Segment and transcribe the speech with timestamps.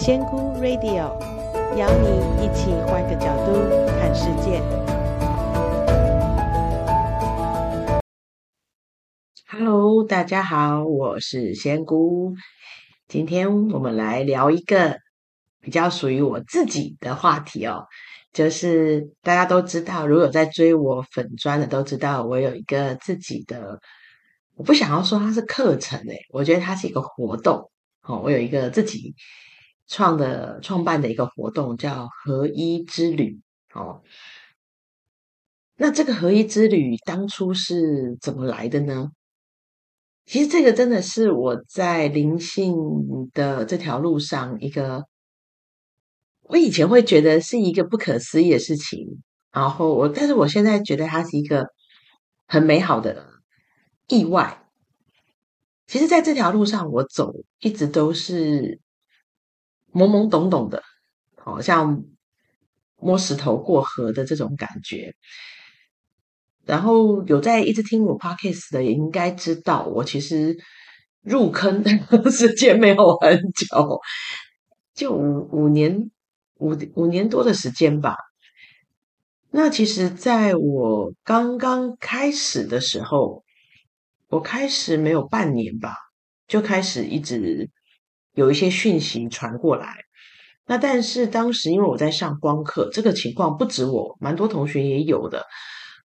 [0.00, 1.08] 仙姑 Radio
[1.76, 3.52] 邀你一起换个角度
[3.98, 4.62] 看世界。
[9.48, 12.32] Hello，大家好，我是仙姑。
[13.08, 14.98] 今天我们来聊一个
[15.60, 17.84] 比较属于我自己的话题哦，
[18.32, 23.80] 就是大家都知道，如果有在追我粉专的都知道，我有一个自己的，
[24.54, 27.68] 我不想要说它是课程诶，我觉得它是一个活动
[28.02, 29.16] 哦，我有一个自己。
[29.88, 33.40] 创的创办的一个活动叫合一之旅
[33.72, 34.02] 哦，
[35.76, 39.10] 那这个合一之旅当初是怎么来的呢？
[40.26, 42.76] 其实这个真的是我在灵性
[43.32, 45.06] 的这条路上一个，
[46.42, 51.66] 我以前会觉得是一个不可思议的事情，然后我，但是我现在觉得它是一个
[52.46, 53.26] 很美好的
[54.06, 54.68] 意外。
[55.86, 58.78] 其实，在这条路上，我走一直都是。
[59.92, 60.82] 懵懵懂懂的，
[61.36, 62.04] 好像
[62.96, 65.14] 摸石头过河的这种感觉。
[66.64, 70.58] 然后有在一直听我 podcast 的，也应该知道，我其实
[71.22, 71.90] 入坑的
[72.30, 74.00] 时间没有很久，
[74.94, 76.10] 就五五年
[76.56, 78.16] 五五年多的时间吧。
[79.50, 83.44] 那其实在我刚刚开始的时候，
[84.28, 85.94] 我开始没有半年吧，
[86.46, 87.70] 就开始一直。
[88.38, 89.96] 有一些讯息传过来，
[90.64, 95.44] 那但是当时因为我在上光课，这个情况不止我，蛮多同学也有的，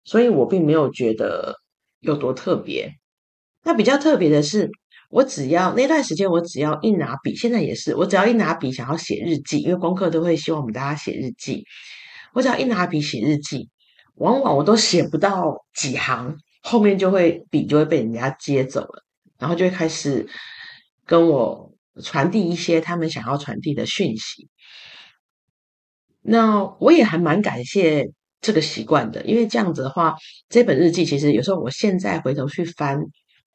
[0.04, 1.56] 所以我并没有觉得
[2.00, 2.92] 有多特别。
[3.64, 4.68] 那比较特别的是，
[5.12, 11.64] 我只要那段时间，我只要一拿笔，现在也是，我只要一拿笔想要写日记，因为光课都会希望我们大家写日记，
[12.34, 13.70] 我只要一拿笔写日记，
[14.16, 19.04] 往往我都写不到几行，后面就会笔就会被人家接走了，
[19.38, 20.28] 然后就会开始
[21.06, 21.72] 跟我。
[22.02, 24.50] 传递一些他们想要传递的讯息，
[26.22, 28.10] 那我也还蛮感谢
[28.42, 30.16] 这个习惯的，因为这样子的话，
[30.50, 33.00] 这本日记其实有时候我现在回头去翻，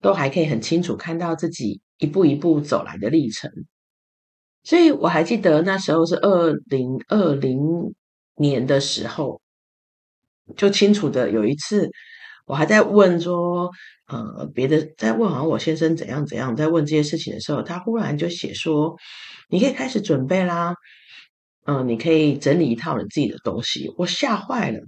[0.00, 3.50] 都还可以很清楚看到自己一步一步走来的历程。
[4.62, 7.59] 所以我还记得那时候是二零二零
[8.37, 9.41] 年的时候，
[10.56, 11.91] 就清楚的有一次，
[12.48, 13.70] 我还在问说。
[14.10, 18.97] 呃，别的在问好像我先生怎样怎样，在问这些事情的时候，他忽然就写说
[19.50, 20.75] ：“你可以开始准备啦，
[21.66, 24.81] 嗯、你可以整理一套你自己的东西。”我吓坏了，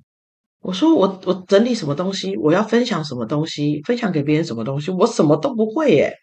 [0.63, 2.35] 我说：“我我整理什么东西？
[2.39, 3.83] 我要分享什么东西？
[3.83, 4.91] 分享给别人什么东西？
[4.91, 6.15] 我什么都不会耶。”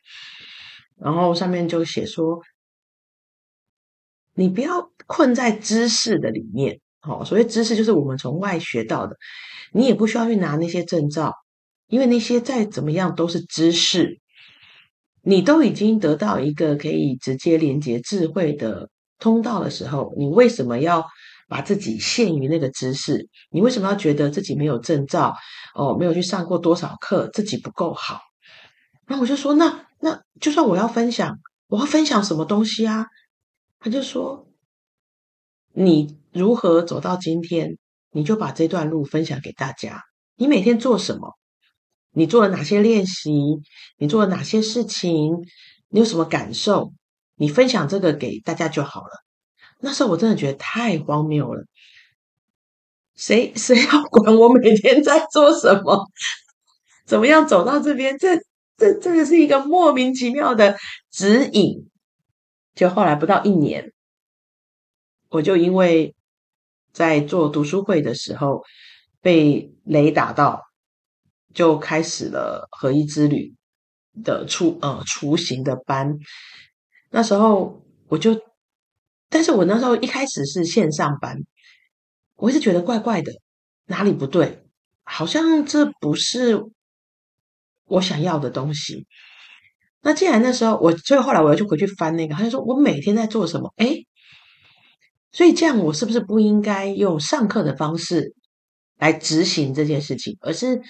[0.99, 2.41] 然后上面就写说
[4.33, 9.15] ：“你不要困在知识的里面，好，所谓知识就是我们从外学到的，
[9.71, 11.33] 你也不需要去拿那些证照。”
[11.87, 14.19] 因为那些再怎么样都是知识，
[15.21, 21.05] 你都已经得到一个可以直接连接智慧的通道的时候，你为什么要
[21.47, 23.29] 把自己限于那个知识？
[23.51, 25.33] 你为什么要觉得自己没有证照？
[25.75, 28.19] 哦，没有去上过多少课，自己不够好？
[29.07, 33.05] 那我就说，那那就算我要分享，我要分享什么东西啊？
[33.79, 34.45] 他就说，
[35.79, 37.77] 你如何走到今天，
[38.09, 40.01] 你就把这段路分享给大家。
[40.35, 41.37] 你每天做什么？
[42.13, 43.31] 你做了哪些练习？
[43.99, 45.35] 你做了哪些事情？
[45.89, 46.93] 你有什么感受？
[47.35, 49.09] 你分享这个给大家就好了。
[49.79, 51.63] 那时候我真的觉得太荒谬了。
[53.15, 56.07] 谁 谁要管我每天在做什么？
[57.05, 58.17] 怎么样走到这边？
[58.17, 58.35] 这
[58.77, 60.75] 这这个是一个莫名其妙的
[61.11, 61.87] 指引。
[62.73, 63.93] 就后来不到一年，
[65.29, 66.15] 我就因为
[66.91, 68.63] 在做读书会的时候
[69.21, 70.63] 被雷打到。
[71.53, 73.55] 就开始了合一之旅
[74.23, 76.15] 的出呃雏形的班，
[77.09, 78.39] 那时候我就，
[79.27, 81.39] 但是我那时候一开始是线上班，
[82.35, 83.31] 我一直觉得怪怪的，
[83.87, 84.67] 哪里不对？
[85.01, 86.63] 好像这不是
[87.85, 89.07] 我想要的东西。
[90.01, 93.73] 那既然那时候我，所以后来我又就回去翻那个，他就说我每天在做什么？
[93.77, 94.05] 诶，
[95.37, 98.33] 所以这样我是不是不应该用上课的方式
[98.97, 100.81] 来执行这件事情，而是？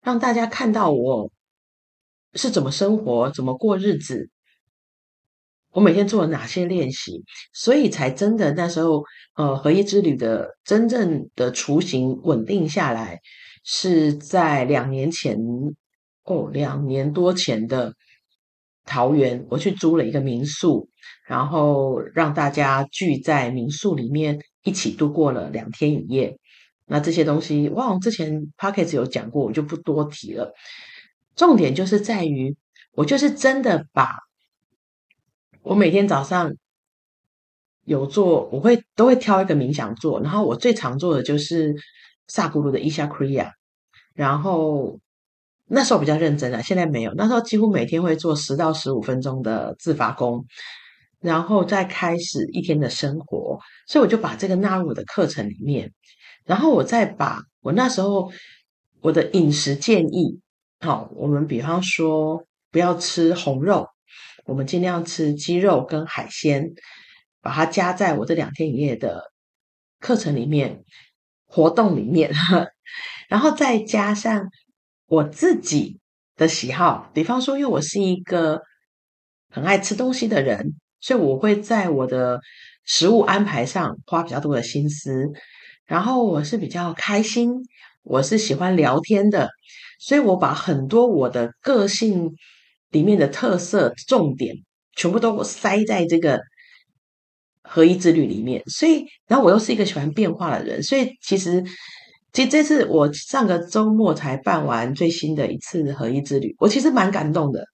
[0.00, 1.30] 让大家看到我
[2.34, 4.28] 是怎么生活、怎么过日子，
[5.70, 7.22] 我每天做了哪些练习，
[7.52, 9.04] 所以才真的那时候，
[9.36, 13.20] 呃，合一之旅的真正的雏形稳定下来，
[13.62, 15.38] 是在两年前，
[16.24, 17.94] 哦，两年多前的
[18.84, 20.88] 桃园，我去租了一个民宿，
[21.26, 26.38] 然后让大家聚在民宿里面一起度过了两天一夜。
[26.86, 30.52] 那这些东西，哇，之前 Podcast 有讲过，我就不多提了。
[31.34, 32.56] 重点就是在于，
[32.92, 34.18] 我就是真的把
[35.62, 36.52] 我每天早上
[37.84, 41.74] 有做，我会都会挑一个冥想做，然后我最常做的就是
[42.26, 43.52] 萨古鲁的伊夏克里亚，
[44.12, 44.98] 然后
[45.72, 50.44] 那时候比较认真啊，现在没有，那时候几乎每天会做十到十五分钟的自发功，
[51.20, 55.92] 然后再开始一天的生活，所以我就把这个纳入我的课程里面，
[56.44, 58.30] 然后我再把我那时候
[59.00, 60.40] 我的饮食建议，
[60.80, 63.88] 好，我们比方说不要吃红肉，
[64.44, 66.72] 我们尽量吃鸡肉跟海鲜。
[67.44, 69.32] 把它加在我这两天一夜的
[69.98, 70.84] 课程里面，
[71.44, 72.30] 活动里面，
[73.28, 74.48] 然后再加上
[75.12, 76.00] 我自己
[76.36, 78.62] 的喜好，比方说，因为我是一个
[79.50, 82.40] 很爱吃东西的人，所以我会在我的
[82.86, 85.30] 食物安排上花比较多的心思。
[85.84, 87.52] 然后我是比较开心，
[88.02, 89.50] 我是喜欢聊天的，
[90.00, 92.34] 所以我把很多我的个性
[92.88, 94.56] 里面的特色重点
[94.96, 96.40] 全部都塞在这个。
[97.64, 101.64] 合一之旅里面，所以，然后我又是一个喜欢变化的人，所以其实，
[102.32, 107.64] 其实这次我上个周末才办完最新的一次合一之旅，我其实蛮感动的，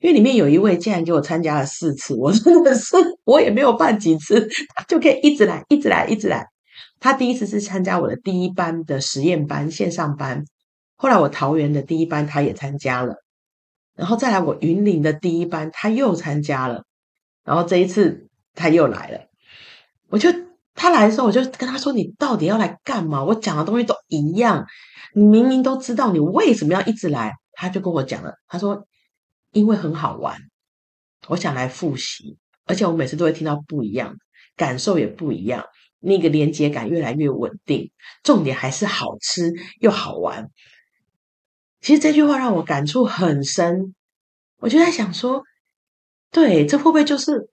[0.00, 6.46] 因为里面有一位竟然给我参加了四次，我真的是我也没有办几次，他就可以一直来，一直来，一直来。
[7.00, 10.44] 他第一次是参加我的第一班的实验班线上班，
[10.96, 13.16] 后来我桃园的第一班他也参加了，
[13.94, 16.84] 然后再来我云林的第一班他又参加了，
[17.44, 18.22] 然后这一次。
[18.58, 19.20] 他又来了，
[20.08, 20.30] 我就
[20.76, 23.24] 他来的时候，我就跟他说：“你到底要来干嘛？
[23.24, 24.64] 我讲的东西都一样，
[25.14, 28.86] 你明明都知道，你为什么要一直来？”他就跟我讲了，他说
[29.52, 30.38] ：“因为很好玩，
[31.28, 32.36] 我想来复习，
[32.66, 34.14] 而且我每次都会听到不一样，
[34.54, 35.64] 感受也不一样，
[36.00, 37.90] 那个连接感越来越稳定，
[38.22, 40.50] 重点还是好吃又好玩。”
[41.80, 43.94] 其实这句话让我感触很深，
[44.58, 45.42] 我就在想说，
[46.30, 47.48] 对，这会不会就是？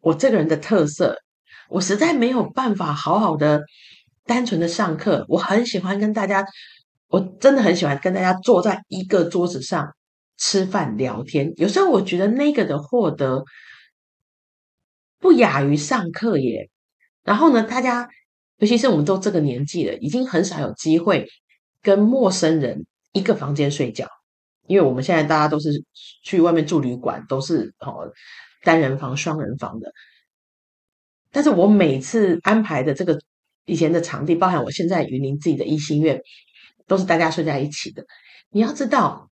[0.00, 1.18] 我这个人的特色，
[1.68, 3.62] 我实在没有办法好好的、
[4.24, 5.24] 单纯的上课。
[5.28, 6.44] 我很喜欢跟大家，
[7.08, 9.94] 我真的很喜欢跟大家坐在一个桌子上
[10.36, 11.52] 吃饭聊天。
[11.56, 13.44] 有时候我觉得那个的获得
[15.18, 16.70] 不亚于上课耶。
[17.22, 18.08] 然后呢，大家
[18.58, 21.28] 尤其是我们都这个年纪了，已经很少有机会
[21.82, 24.08] 跟陌生人一个房间睡觉，
[24.66, 25.84] 因为我们现在大家都是
[26.22, 28.10] 去外面住旅馆，都是哦。
[28.64, 29.92] 单人房、双人房的，
[31.38, 33.16] 但是我每次安排的这个
[33.64, 36.20] 以前的场地，包含我现在云林自己的一心院，
[36.88, 38.04] 都是大家睡在一起的。
[38.50, 39.30] 你要知道，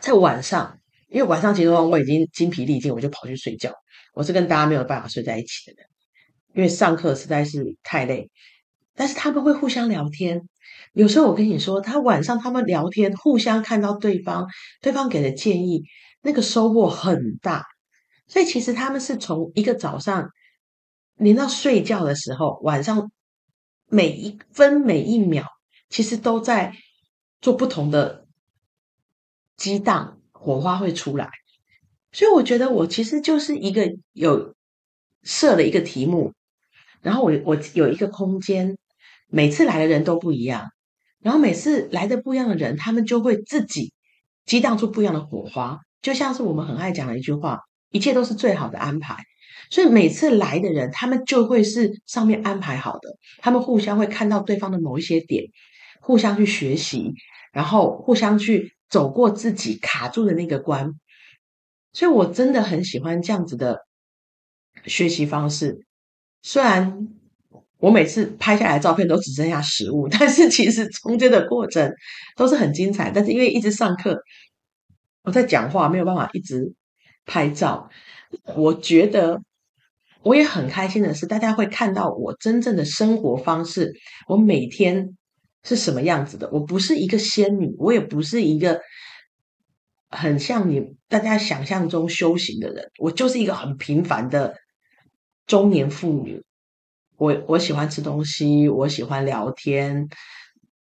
[0.00, 0.78] 在晚上，
[1.08, 3.72] 因为晚上其实我已经精疲力尽，我就跑去睡觉。
[4.14, 5.88] 我是跟大家没有办法睡在一起的人，
[6.54, 8.30] 因为上课实在是太累。
[8.94, 10.42] 但是他们会互相聊天，
[10.92, 14.46] 有时候我跟你说，他晚上他们聊天，互相看到对方，
[14.80, 15.82] 对方给的建议，
[16.22, 17.64] 那个收获很大。
[18.28, 20.30] 所以其实他们是从一个早上
[21.16, 23.10] 连到睡觉的时候，晚上
[23.88, 25.44] 每一分每一秒，
[25.88, 26.74] 其实都在
[27.40, 28.26] 做不同的
[29.56, 31.30] 激荡，火花会出来。
[32.12, 34.54] 所以我觉得我其实就是一个有
[35.22, 36.32] 设了一个题目，
[37.02, 38.76] 然后我我有一个空间，
[39.28, 40.70] 每次来的人都不一样，
[41.20, 43.92] 然后每次来的不一样的人，他们就会自己
[44.44, 47.60] 激荡出不一样的火花，就像是我们很爱讲的一句话。
[47.90, 49.16] 一切都是最好的安排，
[49.70, 53.16] 所以每次来的人，他们就会是上面安排好的。
[53.38, 55.44] 他们互相会看到对方的某一些点，
[56.00, 57.12] 互相去学习，
[57.52, 60.92] 然后互相去走过自己卡住的那个关。
[61.92, 63.80] 所以我真的很喜欢这样子的
[64.84, 65.84] 学习方式。
[66.42, 67.08] 虽然
[67.78, 71.92] 我每次拍下来的照片都只剩下食物， 但是其实中间的过程
[72.36, 73.10] 都是很精彩。
[73.10, 74.20] 但是因为一直上课，
[75.24, 76.74] 我在讲话，没有办法一直。
[77.28, 77.90] 拍照，
[78.54, 79.40] 我觉得
[80.22, 83.92] 我也很开心的是，大家会看到我真正的生活方式。
[84.28, 85.16] 我每天
[85.62, 86.50] 是什么样子的？
[86.50, 88.80] 我不是一个仙女，我也不是一个
[90.10, 92.90] 很像你大家想象中修行的人。
[92.98, 94.56] 我就是一个很平凡的
[95.46, 96.42] 中年妇女。
[97.16, 100.08] 我我喜欢吃东西，我喜欢聊天。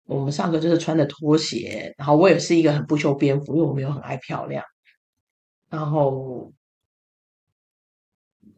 [0.06, 4.64] 我们上课就是穿着拖鞋，然后我也是一个很不修边幅，因为我没有很爱漂亮。
[5.70, 6.52] 然后，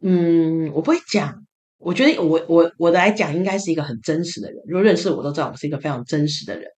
[0.08, 1.44] 嗯，我不会讲。
[1.78, 4.62] 我觉得我我我来讲应该是一个很真实的人。
[4.68, 6.70] 如果认识我都知道我是一个非常真实的人。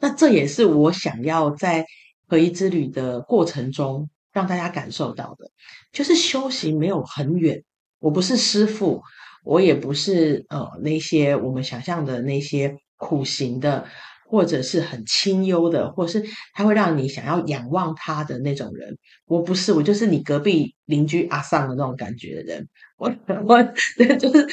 [0.00, 1.84] 那这也是我想要在
[2.26, 5.50] 合一之旅的过程中让大家感受到的，
[5.92, 7.62] 就是修行没有很远。
[7.98, 9.02] 我不是师父，
[9.44, 13.86] 我也不是呃那些我们想象的那些苦行的，
[14.34, 16.24] 或者是很清幽的，或是
[16.54, 18.98] 他会让你想要仰望他的那种人。
[19.26, 22.68] 我不是，我就是你隔壁邻居阿桑的那种感觉的人。
[22.96, 23.14] 我
[23.46, 23.62] 我
[24.18, 24.44] 就是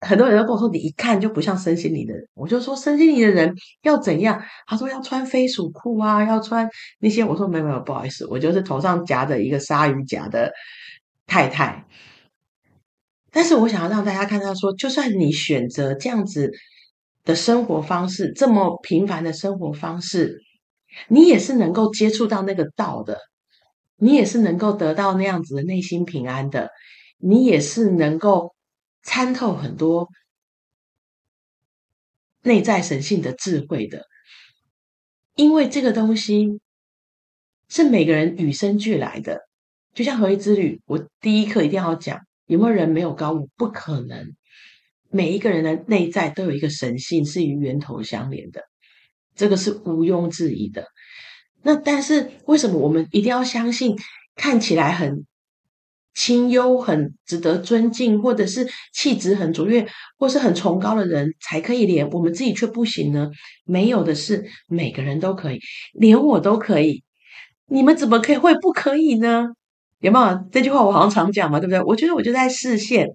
[0.00, 2.28] 很多人都跟我说，你一看就不像身心灵的人。
[2.34, 4.44] 我就说身心灵的人要怎样？
[4.66, 6.68] 他说要穿飞鼠裤啊，要穿
[7.00, 7.24] 那些。
[7.24, 10.52] 我说没有没有，不好意思，我就是头上夹着一个鲨鱼夹的
[11.26, 11.86] 太太。
[13.30, 16.52] 但是我想要让大家看到说，就算你选择这样子
[17.24, 20.40] 的生活方式，这么平凡的生活方式，
[21.08, 23.18] 你也是能够接触到那个道的，
[23.96, 26.70] 你也是能够得到那样子的内心平安的，
[27.18, 28.54] 你也是能够
[29.02, 30.08] 参透很多
[32.42, 34.04] 内在神性的智慧的，
[35.36, 36.60] 因为这个东西
[37.68, 39.40] 是每个人与生俱来的，
[39.94, 42.20] 就像合一之旅，我第一课一定要讲。
[42.46, 43.46] 有没有人没有高我？
[43.56, 44.34] 不可能。
[45.12, 48.62] 每一个人的内在都有一个神性，是与源头相连的，
[49.36, 50.86] 这个是毋庸置疑的。
[51.62, 53.96] 那但是为什么我们一定要相信
[54.34, 55.26] 看起来很
[56.14, 59.86] 清幽、很值得尊敬，或者是气质很卓越，
[60.18, 63.30] 或是很崇高的人才可以连，我们自己却不行呢？
[63.64, 65.60] 没有的是，每个人都可以，
[65.92, 67.04] 连我都可以。
[67.66, 69.48] 你们怎么可以会不可以呢？
[70.00, 70.84] 有没有这句话？
[70.84, 71.80] 我好像常讲嘛，对不对？
[71.82, 73.08] 我觉得我就在视线，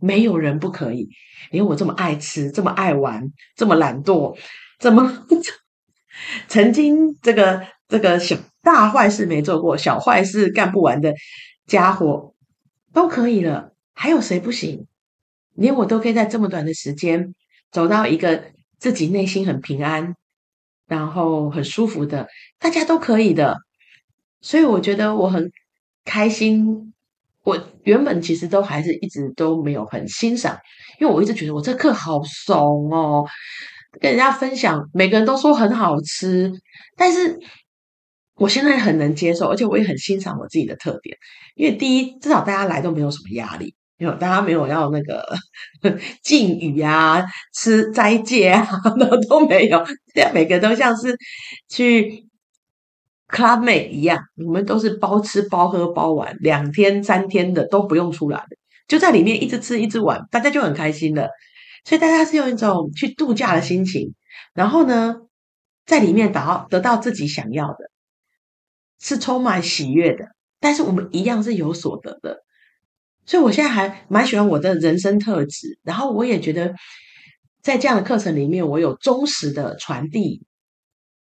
[0.00, 1.08] 没有人不可以。
[1.50, 4.36] 连我这么爱吃、这么爱玩、这么懒惰、
[4.78, 5.26] 这么
[6.48, 11.14] 曾经这个这个小大坏事没做过、小坏事干不完的
[11.66, 12.34] 家伙，
[12.92, 13.72] 都可以了。
[13.94, 14.86] 还有谁不行？
[15.54, 17.34] 连我都可以在这么短的时间
[17.70, 18.44] 走到一个
[18.78, 20.14] 自己内心很平安、
[20.86, 22.28] 然后很舒服的，
[22.58, 23.58] 大家都可以的。
[24.40, 25.50] 所以我觉得我很。
[26.02, 26.94] 开心，
[27.42, 30.58] 我原本其实都还是一直都没有很欣赏，
[31.00, 33.24] 因为我一直觉得我这课好怂哦，
[33.98, 36.52] 跟人家分享，每个人都说很好吃，
[36.96, 37.38] 但是
[38.36, 41.16] 我现在很能接受，而且我也很欣赏我自己的特点，
[41.54, 45.24] 因为第一，至少大家来都没有什么压力，没有大家没有要那个
[46.22, 48.68] 禁语啊、吃斋戒啊，
[49.00, 49.82] 都都没有，
[50.14, 51.16] 这样每个都像是
[51.68, 52.26] 去。
[53.30, 58.56] Clubmate 一样，你们都是包吃包喝包玩，两天三天的都不用出来的，
[58.88, 61.28] 就在里面一直吃一直玩，大家就很开心了。
[61.84, 64.14] 所以大家是用一种去度假的心情，
[64.52, 65.16] 然后呢，
[65.86, 67.90] 在里面得到得到自己想要的，
[69.00, 70.26] 是充满喜悦的。
[70.58, 72.42] 但是我们一样是有所得的，
[73.24, 76.74] 所以我现在还蛮喜欢我的人生特质，然后我也觉得
[77.62, 80.42] 在这样的课程里面，我有忠实的传递。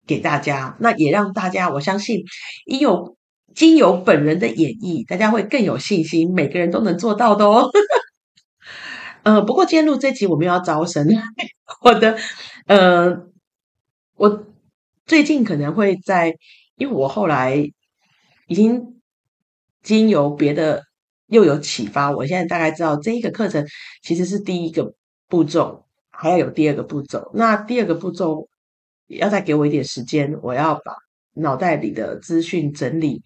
[0.08, 2.24] 给大家，那也让大家，我相信，
[2.64, 3.16] 因有
[3.54, 7.70] 经由本人的演绎，大家会更有信心，每个人都能做到的哦。
[9.22, 11.06] 呃，不过今天录这集我们要招生，
[11.84, 12.16] 我的
[12.66, 13.26] 呃，
[14.16, 14.46] 我
[15.04, 16.34] 最近可能会在，
[16.76, 17.70] 因为我后来
[18.46, 19.00] 已经
[19.82, 20.82] 经由别的
[21.26, 23.66] 又有启发，我现在大概知道这一个课程
[24.02, 24.94] 其实是第一个
[25.28, 27.30] 步骤，还要有第二个步骤。
[27.34, 28.48] 那第二个步骤。
[29.08, 30.94] 要再给我一点时间，我要把
[31.34, 33.22] 脑袋里的资讯整理，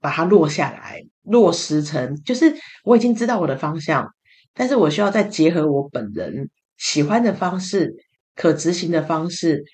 [0.00, 2.54] 把它落下来，落实成，就是
[2.84, 4.08] 我已经知道我的方向，
[4.54, 7.94] 但是我需要再结合我本人喜欢的方式、
[8.34, 9.64] 可执行的方式，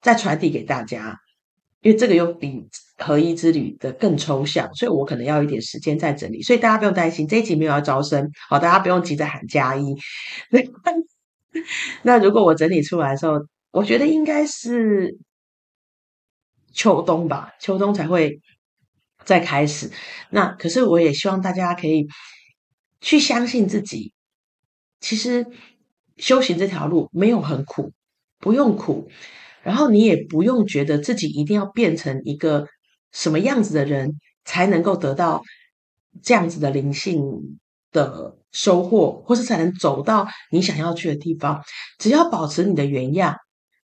[0.00, 1.18] 再传递给大家。
[1.82, 2.66] 因为这个又比
[2.96, 6.42] 合一之旅的更抽象，所以我可能要一点时间再整理。
[6.42, 9.94] 所以大家不用担心，这一集没有要招生，好，大家不用急着喊加一。
[12.02, 13.34] 那如果我整理出来的时候，
[13.76, 15.18] 我觉得应该是
[16.72, 18.40] 秋冬吧，秋冬才会
[19.26, 19.90] 再开始。
[20.30, 22.06] 那可是我也希望大家可以
[23.02, 24.14] 去相信自己。
[25.00, 25.46] 其实
[26.16, 27.92] 修行这条路没有很苦，
[28.38, 29.10] 不用苦。
[29.62, 32.66] 然后你也不用觉得自己一定要变成一个
[33.12, 35.42] 什么样子的人才能够得到
[36.22, 37.58] 这样子的灵性
[37.92, 41.62] 的收获，或是才能走到你想要去的地方。
[41.98, 43.36] 只要保持你的原样。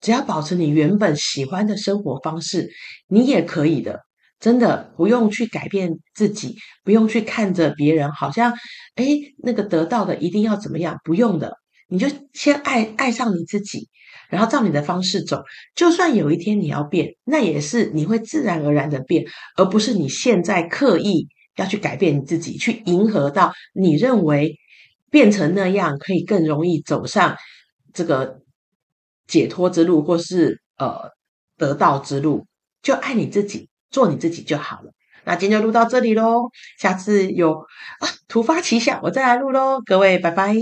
[0.08, 2.70] 只要保持你原本喜欢的生活方式，
[3.10, 4.06] 你也可以的。
[4.40, 8.54] 真的不用去改变自己，不用去看着别人，好像
[8.96, 10.98] 诶那个得到的一定要怎么样？
[11.04, 11.58] 不用的，
[11.90, 13.90] 你就先爱爱上你自己，
[14.30, 15.44] 然后照你的方式走。
[15.76, 19.26] 就算有一天你要变，那也是你会自然而然的变，
[19.58, 24.56] 而不是你现在刻意要去改变你自己，去迎合到你认为
[25.12, 27.36] 变成那样可以更容易走上
[27.94, 28.40] 这个。
[29.28, 31.12] 解脱之路，或是呃
[31.58, 32.46] 得道之路，
[32.82, 34.92] 就爱你自己，做你自己就好了。
[35.26, 37.54] 那今天就录到这里喽，下次有
[38.00, 39.82] 啊突发奇想，我再来录喽。
[39.86, 40.56] 各位，拜拜。